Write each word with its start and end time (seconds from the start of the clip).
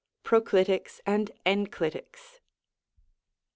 PKOCLinCS 0.23 0.99
AKD 1.05 1.29
ENCLITICS. 1.45 2.39